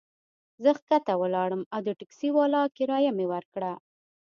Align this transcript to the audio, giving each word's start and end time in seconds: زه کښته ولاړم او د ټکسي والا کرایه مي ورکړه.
زه 0.63 0.69
کښته 0.77 1.13
ولاړم 1.21 1.61
او 1.73 1.79
د 1.87 1.89
ټکسي 1.99 2.29
والا 2.37 2.61
کرایه 2.75 3.11
مي 3.17 3.25
ورکړه. 3.33 3.73